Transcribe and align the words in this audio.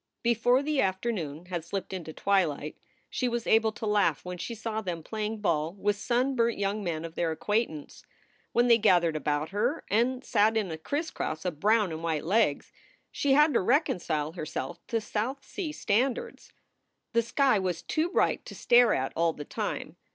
Before 0.23 0.63
the 0.63 0.81
afternoon 0.81 1.45
had 1.45 1.63
slipped 1.63 1.93
into 1.93 2.11
twilight 2.11 2.75
she 3.07 3.27
was 3.29 3.45
able 3.45 3.71
to 3.73 3.85
laugh 3.85 4.25
when 4.25 4.39
she 4.39 4.55
saw 4.55 4.81
them 4.81 5.03
playing 5.03 5.41
ball 5.41 5.75
with 5.75 5.95
sunburnt 5.95 6.57
young 6.57 6.83
men 6.83 7.05
of 7.05 7.13
their 7.13 7.29
acquaintance. 7.29 8.03
When 8.51 8.65
they 8.67 8.79
gathered 8.79 9.15
about 9.15 9.49
her 9.49 9.83
and 9.91 10.23
sat 10.25 10.57
in 10.57 10.71
a 10.71 10.77
crisscross 10.79 11.45
of 11.45 11.59
brown 11.59 11.91
and 11.91 12.01
white 12.01 12.25
legs, 12.25 12.71
she 13.11 13.33
had 13.33 13.53
to 13.53 13.61
reconcile 13.61 14.31
herself 14.31 14.79
to 14.87 14.99
South 14.99 15.45
Sea 15.45 15.71
standards. 15.71 16.51
The 17.13 17.21
sky 17.21 17.59
was 17.59 17.83
too 17.83 18.09
bright 18.09 18.43
to 18.47 18.55
stare 18.55 18.95
at 18.95 19.13
all 19.15 19.33
the 19.33 19.45
time. 19.45 19.97